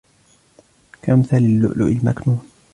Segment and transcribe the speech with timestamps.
[1.03, 2.39] كَأَمْثَالِ اللُّؤْلُؤِ الْمَكْنُونِ